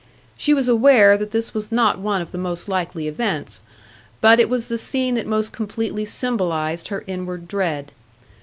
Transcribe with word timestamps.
She 0.35 0.55
was 0.55 0.67
aware 0.67 1.15
that 1.15 1.29
this 1.29 1.53
was 1.53 1.71
not 1.71 1.99
one 1.99 2.23
of 2.23 2.31
the 2.31 2.39
most 2.39 2.67
likely 2.67 3.07
events; 3.07 3.61
but 4.19 4.39
it 4.39 4.49
was 4.49 4.67
the 4.67 4.79
scene 4.79 5.13
that 5.13 5.27
most 5.27 5.51
completely 5.53 6.05
symbolised 6.05 6.87
her 6.87 7.03
inward 7.05 7.47
dread. 7.47 7.91